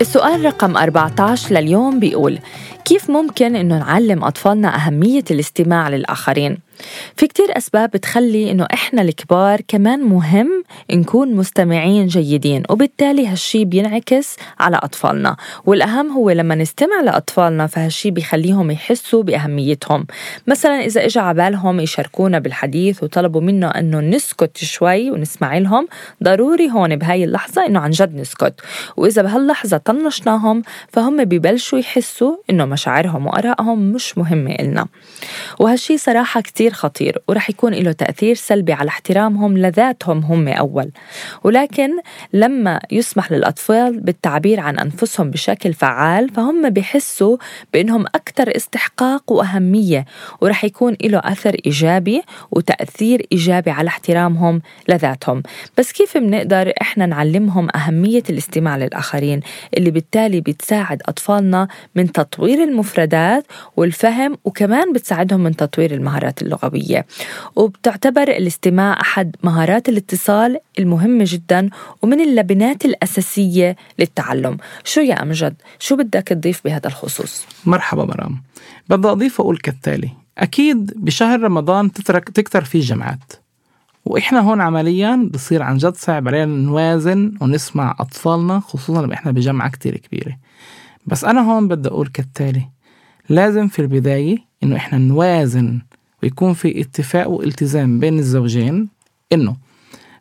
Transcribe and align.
السؤال 0.00 0.44
رقم 0.44 0.76
14 0.76 1.54
لليوم 1.54 2.00
بيقول 2.00 2.38
كيف 2.84 3.10
ممكن 3.10 3.56
إنه 3.56 3.78
نعلم 3.78 4.24
أطفالنا 4.24 4.76
أهمية 4.76 5.24
الاستماع 5.30 5.88
للآخرين؟ 5.88 6.58
في 7.16 7.26
كتير 7.26 7.56
أسباب 7.56 7.90
بتخلي 7.90 8.50
إنه 8.50 8.66
إحنا 8.72 9.02
الكبار 9.02 9.60
كمان 9.68 10.00
مهم 10.00 10.64
نكون 10.90 11.34
مستمعين 11.34 12.06
جيدين 12.06 12.62
وبالتالي 12.70 13.26
هالشي 13.26 13.64
بينعكس 13.64 14.36
على 14.60 14.76
أطفالنا. 14.76 15.36
والأهم 15.66 16.10
هو 16.12 16.30
لما 16.30 16.54
نستمع 16.54 17.00
لأطفالنا 17.00 17.66
فهالشي 17.66 18.10
بيخليهم 18.10 18.70
يحسوا 18.70 19.22
بأهميتهم. 19.22 20.06
مثلا 20.46 20.84
إذا 20.84 21.04
إجا 21.04 21.20
عبالهم 21.20 21.80
يشاركونا 21.80 22.38
بالحديث 22.38 23.02
وطلبوا 23.02 23.40
منا 23.40 23.78
إنه 23.78 24.00
نسكت 24.00 24.56
شوي 24.56 25.10
ونسمع 25.10 25.58
لهم 25.58 25.88
ضروري 26.22 26.70
هون 26.70 26.96
بهاي 26.96 27.24
اللحظة 27.24 27.66
إنه 27.66 27.80
عن 27.80 27.90
جد 27.90 28.14
نسكت. 28.14 28.60
وإذا 28.96 29.22
بهاللحظة 29.22 29.76
طنشناهم 29.76 30.62
فهم 30.88 31.24
ببلشوا 31.24 31.78
يحسوا 31.78 32.36
إنه 32.50 32.64
مشاعرهم 32.64 33.26
وآرائهم 33.26 33.92
مش 33.92 34.18
مهمة 34.18 34.50
إلنا. 34.50 34.86
وهالشي 35.58 35.98
صراحة 35.98 36.40
كتير 36.40 36.69
كتير 36.70 36.80
خطير 36.80 37.22
ورح 37.28 37.50
يكون 37.50 37.74
له 37.74 37.92
تأثير 37.92 38.34
سلبي 38.34 38.72
على 38.72 38.88
احترامهم 38.88 39.58
لذاتهم 39.58 40.18
هم 40.18 40.48
أول. 40.48 40.90
ولكن 41.44 41.90
لما 42.32 42.80
يسمح 42.90 43.32
للأطفال 43.32 44.00
بالتعبير 44.00 44.60
عن 44.60 44.78
أنفسهم 44.78 45.30
بشكل 45.30 45.72
فعال 45.72 46.28
فهم 46.28 46.68
بحسوا 46.68 47.36
بأنهم 47.72 48.06
أكثر 48.06 48.56
استحقاق 48.56 49.32
وأهمية 49.32 50.04
ورح 50.40 50.64
يكون 50.64 50.96
له 51.04 51.18
أثر 51.18 51.56
إيجابي 51.66 52.22
وتأثير 52.50 53.26
إيجابي 53.32 53.70
على 53.70 53.88
احترامهم 53.88 54.62
لذاتهم. 54.88 55.42
بس 55.78 55.92
كيف 55.92 56.16
بنقدر 56.16 56.72
إحنا 56.82 57.06
نعلمهم 57.06 57.68
أهمية 57.74 58.22
الاستماع 58.30 58.76
للآخرين 58.76 59.40
اللي 59.76 59.90
بالتالي 59.90 60.40
بتساعد 60.40 61.02
أطفالنا 61.06 61.68
من 61.94 62.12
تطوير 62.12 62.62
المفردات 62.64 63.46
والفهم 63.76 64.38
وكمان 64.44 64.92
بتساعدهم 64.92 65.40
من 65.40 65.56
تطوير 65.56 65.90
المهارات 65.94 66.42
اللغوية 66.42 66.59
اللغوية 66.64 67.06
وبتعتبر 67.56 68.22
الاستماع 68.22 69.00
أحد 69.00 69.36
مهارات 69.42 69.88
الاتصال 69.88 70.58
المهمة 70.78 71.24
جدا 71.28 71.70
ومن 72.02 72.20
اللبنات 72.20 72.84
الأساسية 72.84 73.76
للتعلم. 73.98 74.56
شو 74.84 75.00
يا 75.00 75.22
أمجد؟ 75.22 75.54
شو 75.78 75.96
بدك 75.96 76.28
تضيف 76.28 76.60
بهذا 76.64 76.86
الخصوص؟ 76.86 77.46
مرحبا 77.66 78.04
مرام. 78.04 78.42
بدي 78.88 79.08
أضيف 79.08 79.40
أقول 79.40 79.56
كالتالي. 79.58 80.10
أكيد 80.38 80.92
بشهر 80.96 81.40
رمضان 81.40 81.92
تترك 81.92 82.28
تكتر 82.28 82.64
فيه 82.64 82.80
جمعات. 82.80 83.32
وإحنا 84.04 84.40
هون 84.40 84.60
عمليا 84.60 85.30
بصير 85.32 85.62
عن 85.62 85.76
جد 85.76 85.96
صعب 85.96 86.28
علينا 86.28 86.46
نوازن 86.46 87.32
ونسمع 87.40 87.96
أطفالنا 88.00 88.60
خصوصا 88.60 89.02
لما 89.02 89.14
إحنا 89.14 89.32
بجمعة 89.32 89.70
كتير 89.70 89.96
كبيرة. 89.96 90.36
بس 91.06 91.24
أنا 91.24 91.40
هون 91.40 91.68
بدي 91.68 91.88
أقول 91.88 92.06
كالتالي. 92.08 92.68
لازم 93.28 93.68
في 93.68 93.78
البداية 93.78 94.38
إنه 94.62 94.76
إحنا 94.76 94.98
نوازن 94.98 95.80
ويكون 96.22 96.52
في 96.52 96.80
اتفاق 96.80 97.30
والتزام 97.30 98.00
بين 98.00 98.18
الزوجين 98.18 98.88
إنه 99.32 99.56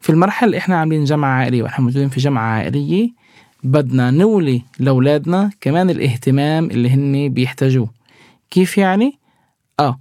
في 0.02 0.10
المرحلة 0.10 0.48
اللي 0.48 0.58
إحنا 0.58 0.76
عاملين 0.80 1.04
جمعة 1.04 1.30
عائلية 1.30 1.64
وإحنا 1.64 1.86
موجودين 1.86 2.10
في 2.10 2.20
جمعة 2.20 2.44
عائلية 2.44 3.10
بدنا 3.64 4.12
نولي 4.12 4.62
لأولادنا 4.80 5.52
كمان 5.62 5.90
الاهتمام 5.90 6.66
اللي 6.72 6.90
هن 6.90 7.30
بيحتاجوه 7.34 7.90
كيف 8.52 8.78
يعني؟ 8.78 9.20
آه 9.80 10.00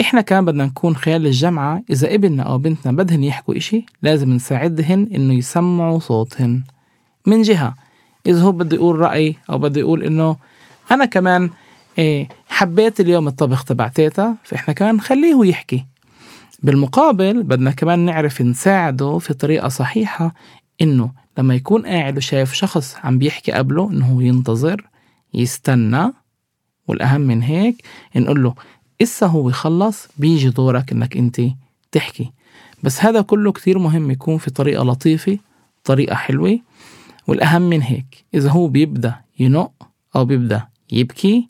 إحنا 0.00 0.20
كمان 0.20 0.44
بدنا 0.44 0.64
نكون 0.66 0.96
خلال 0.96 1.26
الجمعة 1.26 1.82
إذا 1.90 2.14
ابننا 2.14 2.42
أو 2.42 2.58
بنتنا 2.58 2.92
بدهن 2.92 3.24
يحكوا 3.24 3.56
إشي 3.56 3.86
لازم 4.02 4.32
نساعدهن 4.32 5.08
إنه 5.14 5.34
يسمعوا 5.34 5.98
صوتهن 5.98 6.62
من 7.26 7.42
جهة 7.42 7.74
إذا 8.26 8.40
هو 8.42 8.52
بده 8.52 8.76
يقول 8.76 8.98
رأي 8.98 9.36
أو 9.50 9.58
بده 9.58 9.80
يقول 9.80 10.02
إنه 10.02 10.36
أنا 10.90 11.04
كمان 11.04 11.50
إيه 11.98 12.28
حبيت 12.48 13.00
اليوم 13.00 13.28
الطبخ 13.28 13.64
تبع 13.64 13.88
تيتا 13.88 14.36
فإحنا 14.44 14.74
كمان 14.74 14.94
نخليه 14.94 15.46
يحكي. 15.46 15.84
بالمقابل 16.62 17.42
بدنا 17.42 17.70
كمان 17.70 17.98
نعرف 17.98 18.42
نساعده 18.42 19.18
في 19.18 19.34
طريقة 19.34 19.68
صحيحة 19.68 20.34
إنه 20.82 21.12
لما 21.38 21.54
يكون 21.54 21.86
قاعد 21.86 22.16
وشايف 22.16 22.52
شخص 22.52 22.96
عم 23.04 23.18
بيحكي 23.18 23.52
قبله 23.52 23.90
إنه 23.90 24.22
ينتظر 24.22 24.88
يستنى 25.34 26.12
والأهم 26.88 27.20
من 27.20 27.42
هيك 27.42 27.84
نقول 28.16 28.42
له 28.42 28.54
إسا 29.02 29.26
هو 29.26 29.48
يخلص 29.48 30.08
بيجي 30.18 30.50
دورك 30.50 30.92
إنك 30.92 31.16
أنت 31.16 31.40
تحكي. 31.92 32.32
بس 32.82 33.04
هذا 33.04 33.20
كله 33.20 33.52
كتير 33.52 33.78
مهم 33.78 34.10
يكون 34.10 34.38
في 34.38 34.50
طريقة 34.50 34.84
لطيفة 34.84 35.38
طريقة 35.84 36.14
حلوة. 36.14 36.58
والأهم 37.26 37.62
من 37.62 37.82
هيك 37.82 38.24
إذا 38.34 38.50
هو 38.50 38.68
بيبدأ 38.68 39.14
ينق 39.38 39.72
أو 40.16 40.24
بيبدأ 40.24 40.66
يبكي 40.92 41.48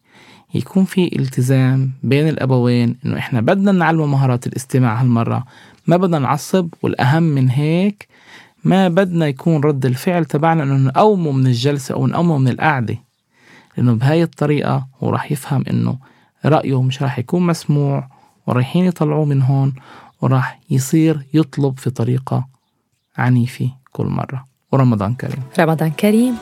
يكون 0.54 0.84
في 0.84 1.18
التزام 1.18 1.92
بين 2.02 2.28
الأبوين 2.28 2.96
إنه 3.06 3.18
إحنا 3.18 3.40
بدنا 3.40 3.72
نعلمه 3.72 4.06
مهارات 4.06 4.46
الاستماع 4.46 5.00
هالمرة 5.00 5.44
ما 5.86 5.96
بدنا 5.96 6.18
نعصب 6.18 6.68
والأهم 6.82 7.22
من 7.22 7.50
هيك 7.50 8.08
ما 8.64 8.88
بدنا 8.88 9.26
يكون 9.26 9.60
رد 9.60 9.86
الفعل 9.86 10.24
تبعنا 10.24 10.62
إنه 10.62 10.76
نقومه 10.76 11.32
من 11.32 11.46
الجلسة 11.46 11.94
أو 11.94 12.06
نقومه 12.06 12.38
من 12.38 12.48
القعدة. 12.48 12.98
لأنه 13.76 13.92
بهاي 13.92 14.22
الطريقة 14.22 14.86
هو 15.02 15.10
راح 15.10 15.32
يفهم 15.32 15.64
إنه 15.70 15.98
رأيه 16.44 16.82
مش 16.82 17.02
راح 17.02 17.18
يكون 17.18 17.46
مسموع 17.46 18.08
ورايحين 18.46 18.84
يطلعوه 18.84 19.24
من 19.24 19.42
هون 19.42 19.74
وراح 20.20 20.60
يصير 20.70 21.26
يطلب 21.34 21.78
في 21.78 21.90
طريقة 21.90 22.46
عنيفة 23.16 23.70
كل 23.92 24.06
مرة. 24.06 24.46
ورمضان 24.72 25.14
كريم. 25.14 25.42
رمضان 25.58 25.90
كريم. 25.90 26.34